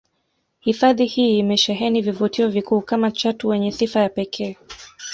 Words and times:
Hifadhi 0.59 1.05
hii 1.05 1.39
imesheheni 1.39 2.01
vivutio 2.01 2.49
vikuu 2.49 2.81
kama 2.81 3.11
chatu 3.11 3.47
wenye 3.47 3.71
sifa 3.71 3.99
ya 3.99 4.09
pekee 4.09 4.57